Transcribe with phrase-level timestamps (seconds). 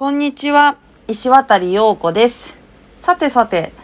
[0.00, 0.78] こんにちは、
[1.08, 2.56] 石渡陽子です。
[2.96, 3.74] さてさて、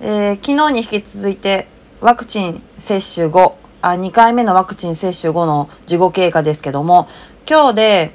[0.00, 1.66] えー昨日に引き続いて
[2.00, 7.08] ワクチン接種後、あ、2回目のワクチン接種後の事後経過ですけども、
[7.50, 8.14] 今日で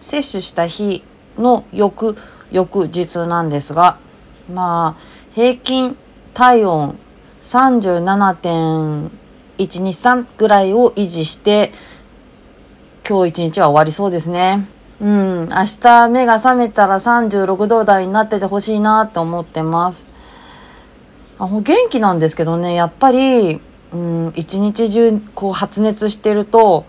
[0.00, 1.04] 接種した日
[1.36, 2.16] の翌、
[2.50, 3.98] 翌日なんですが、
[4.50, 5.02] まあ、
[5.34, 5.94] 平均
[6.32, 6.98] 体温
[7.42, 11.70] 37.123ぐらいを維持して、
[13.06, 14.77] 今日一日は終わりそうですね。
[15.00, 20.08] うん、明日目が覚めたら36度台になっててほしいなって思ってます。
[21.38, 23.60] あ元気なんですけどね、やっぱり、
[23.92, 26.84] うん、一日中こう発熱してると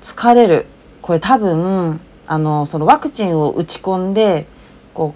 [0.00, 0.66] 疲れる。
[1.02, 4.46] これ多分、あの、そのワクチンを打ち込んで、
[4.94, 5.14] こ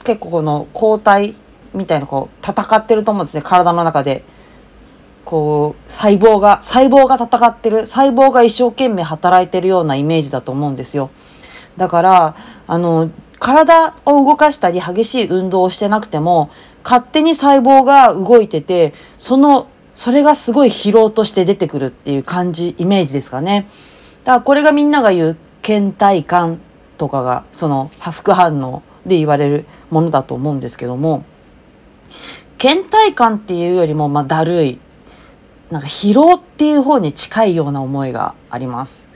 [0.00, 1.36] う、結構この抗体
[1.74, 4.24] みたいなこう戦ってると思うんですね、体の中で。
[5.26, 11.10] こう細胞が細胞が戦ってる細胞が一生懸命働いてるようなイメージだと思うんですよ
[11.76, 16.50] だからあの体を動かしたり激しい運動をしてなくても
[16.82, 23.68] 勝手に細胞が動いててそのそれがすごい疲労として出てくるっていう感じイメージですかね
[24.24, 26.60] だからこれがみんなが言う倦怠感
[26.98, 31.24] とかがその副反応で言われるものだと思うんですけども
[32.58, 34.78] 倦怠感っていうよりもまあだるい
[35.70, 39.08] なんか疲労っていう方に近いような思いがあります。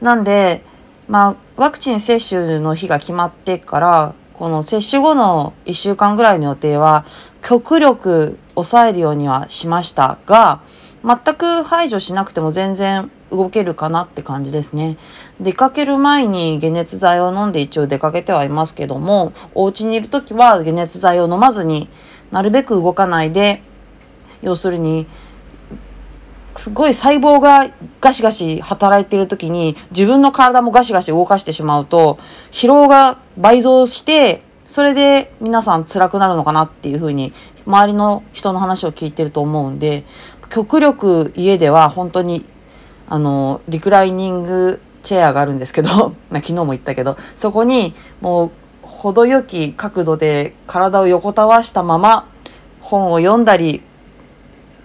[0.00, 0.64] なんで、
[1.08, 7.04] まあ、ワクチン接種の日が決まってから、この接種後の1週間ぐらいの予定は、
[7.42, 10.60] 極力抑えるようにはしましたが、
[11.04, 14.96] 全く排除しなくても全然動けるかなって感じですね。
[15.40, 21.90] 出かける前に解熱剤を飲んで一応出かけてはいますけども、お家にいる時は解熱剤を飲まずに
[22.30, 23.62] なるべく動かないで、
[24.40, 25.06] 要するに
[26.56, 32.18] すごい細胞がガシガシ働いてる時に自分の体もガシガシ動かしてしまうと
[32.50, 37.32] 疲労が倍増してそれで皆さん辛くなるのかなっていうふうに
[37.66, 40.04] 周りの人の話を聞いてると思うんで
[40.50, 42.44] 極力家では本当に
[43.08, 48.50] あのリクライニングチェアがあるんですけど 昨日も言ったけどそこにもう
[48.82, 52.28] 程よき角度で体を横たわしたまま
[52.80, 53.82] 本を読んだり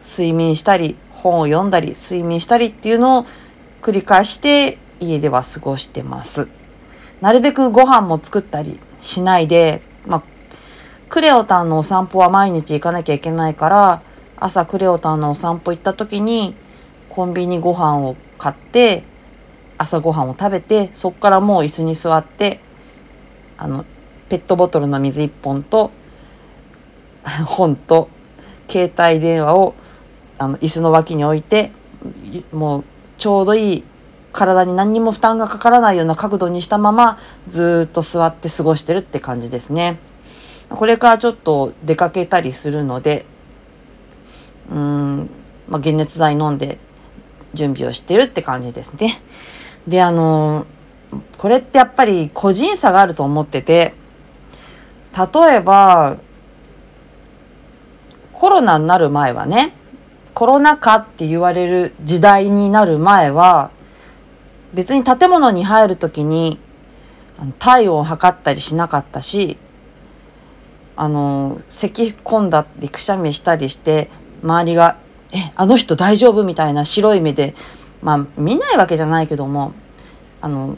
[0.03, 3.25] 睡眠したり本を読んだり睡眠したりっていうのを
[3.81, 6.47] 繰り返して家では過ごしてます。
[7.21, 10.23] なるべくご飯も作ったりしないで、まあ、
[11.09, 14.01] クレオタンのお散歩は毎日行かなきゃいけないから
[14.35, 16.55] 朝クレオタンのお散歩行った時に
[17.09, 19.03] コンビニご飯を買って
[19.79, 22.59] 朝ご飯を食べてそっからもう椅子に座って
[23.57, 23.85] あの
[24.29, 25.91] ペットボトルの水1本と
[27.45, 28.09] 本と
[28.69, 29.73] 携帯電話を
[30.37, 31.71] あの椅子の脇に置いて
[32.51, 32.83] もう
[33.17, 33.83] ちょうどいい
[34.31, 37.17] 体に何にも負担がかからないような角度にしたまま
[37.47, 39.97] ずっと座って過ごしてるって感じですね。
[40.69, 43.25] これからちょっと出かけたりするので
[44.69, 45.29] うん、
[45.67, 46.77] まあ、解熱剤飲んで
[47.53, 49.21] 準備をしてるって感じですね。
[49.87, 50.65] であの
[51.37, 53.93] これってやっぱり個人差があると思ってて
[55.17, 56.17] 例えば
[58.33, 59.73] コロナになる前はね
[60.37, 63.71] コロナ禍って言われる時代になる前は
[64.71, 66.59] 別に建物に入る時に
[67.57, 69.57] 体温を測ったりしなかったし
[70.95, 74.11] あの咳込んだってくしゃみしたりして
[74.43, 74.97] 周りが
[75.33, 77.55] 「えあの人大丈夫?」みたいな白い目で
[78.03, 79.73] まあ見ないわけじゃないけども
[80.41, 80.77] あの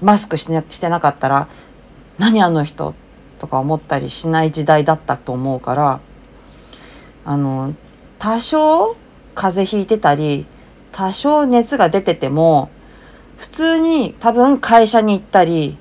[0.00, 1.48] マスクし,、ね、してなかったら
[2.18, 2.94] 「何あの人?」
[3.40, 5.98] とか思ったりしない時代だったと思うから
[7.24, 7.74] あの
[8.18, 8.96] 多少
[9.34, 10.46] 風邪ひいてたり
[10.92, 12.70] 多少熱が出てても
[13.36, 15.78] 普通に多分会社に行ったり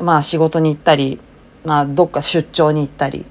[0.00, 1.20] まあ仕事に行ったり
[1.64, 3.24] まあどっか出張に行ったり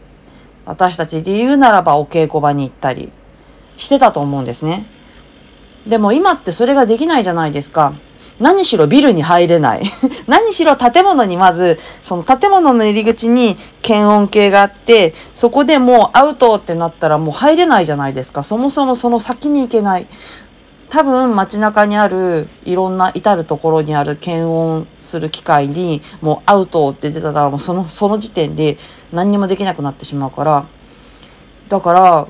[0.66, 3.12] 私たちで言うならばお稽古場に行ったり
[3.78, 4.86] してたと思うんですね。
[5.88, 7.94] でも今ってそれができないじゃないですか。
[8.40, 9.84] 何しろビルに入れない。
[10.28, 18.44] 何しろ建物にまず、その建物の入り口に検温計があって、そこでもうアウトってなったらもう入れないじゃないですか。
[18.44, 20.08] そもそもその先に行けない。
[20.90, 28.78] 多分街中にあるいろんな至るところにある検温する機械にもうアウトって出たらもうそのその時点で
[29.12, 30.66] 何にもできなくなってしまうから
[31.70, 32.28] だから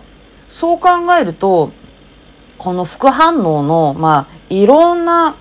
[0.49, 0.89] そう考
[1.19, 1.71] えると
[2.57, 5.35] この副反応のまあいろんな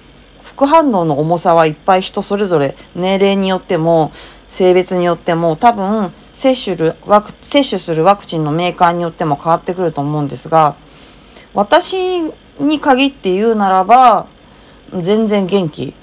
[0.45, 4.13] 副反応の重さはいっぱい人それぞれ年齢によっても
[4.47, 10.77] 性別によっても多分接種るワク接種するワクチンのメーカーによっても変わってくると思うんですが
[11.55, 12.23] 私
[12.61, 14.29] に限って言うならば
[15.01, 15.95] 全然元気、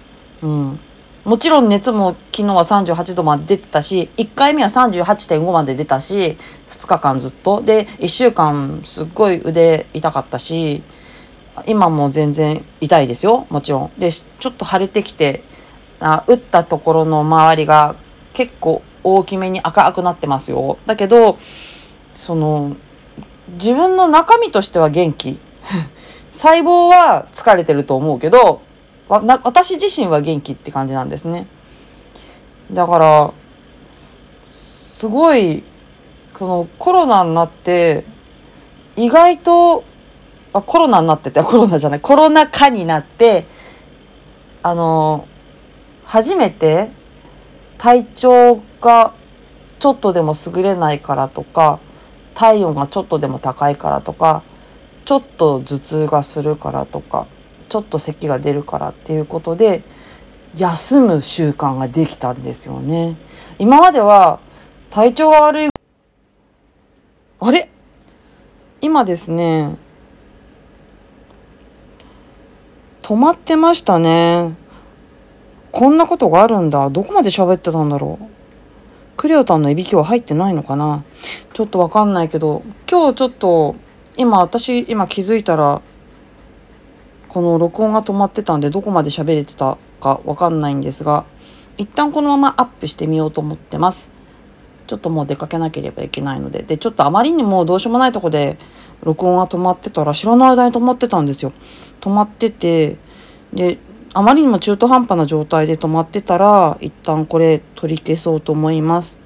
[0.42, 0.80] うん、
[1.24, 6.38] もちろん熱も昨日は38度まで出てたし、1回目は38.5まで出たし、
[6.70, 7.62] 2日間ずっと。
[7.62, 10.84] で、1週間すっごい腕痛かったし、
[11.68, 14.00] 今も全然痛いですよ、もちろん。
[14.00, 15.44] で、ちょっと腫れてきて、
[16.00, 17.96] あ打ったところの周りが
[18.34, 20.78] 結構大きめに赤くなってますよ。
[20.86, 21.38] だけど、
[22.16, 22.76] その、
[23.54, 25.40] 自分の中身としては元気。
[26.32, 28.62] 細胞は疲れてると思うけど、
[29.08, 31.46] 私自身は元気って感じなんですね。
[32.72, 33.32] だから、
[34.52, 35.64] すごい、
[36.34, 38.06] このコロナになって、
[38.96, 39.84] 意外と、
[40.54, 43.46] あ、コロナになってて、 コロナじゃない、コロナ禍になって、
[44.64, 45.26] あの、
[46.06, 46.92] 初めて
[47.78, 49.14] 体調が
[49.80, 51.80] ちょっとでも優れないからとか、
[52.36, 54.44] 体温がちょっとでも高いからとか、
[55.06, 57.28] ちょっと頭痛がするからとか、
[57.70, 59.84] ちょっと咳が出るからっていうことで
[60.56, 63.16] 休む習慣ができたんですよね。
[63.58, 64.40] 今までは
[64.90, 65.70] 体調が悪い
[67.40, 67.70] あれ？
[68.82, 69.78] 今ですね
[73.12, 74.56] 止まってましたね。
[75.74, 76.90] こんなことがあるんだ。
[76.90, 78.26] どこまで喋ってたんだろう。
[79.18, 81.04] クレオタンのいびきは入ってないのかな
[81.54, 83.76] ちょっとわかんないけど、今日ちょっと、
[84.16, 85.82] 今私、今気づいたら、
[87.28, 91.26] この録音が止まってたんでどこまで喋れてたかわかんないんですが
[91.78, 94.12] 一旦このままアップしてみようと思ってます
[94.88, 98.58] ちょっともう出かけなければいけないのででちょっとあまりにもどうしようもないとこで
[99.04, 101.54] 録音が止まってたら知らない間に止まってたんですよ。
[102.00, 102.98] 止まってて
[103.54, 103.80] で
[104.14, 109.20] あまりにも中途半端な状態で止まってたら一旦これ取り消そうと思います。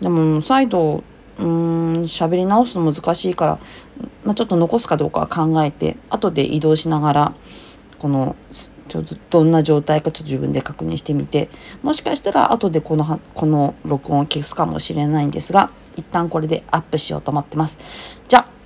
[0.00, 1.02] でも再度
[1.38, 3.58] うーん喋り直すの難しいから、
[4.24, 7.34] まあ、ちょっと残すかどうかは考えて後で移動しながら
[7.98, 11.48] このちょっとどんな状態かちょっと自分で確認してみて
[11.82, 17.78] もしかしたら後でこのこの録音を消すかもしれないんですが一旦これでアップしようと思ってます。
[18.28, 18.57] じゃあ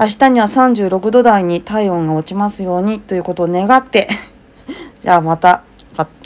[0.00, 4.08] 明日には36度台に体温が落ちますようにということを願って。
[5.04, 5.62] じゃあまた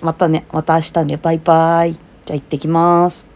[0.00, 0.46] またね。
[0.52, 1.16] また明日ね。
[1.16, 1.94] バイバイ。
[1.94, 2.00] じゃ
[2.30, 3.33] あ行ってきます。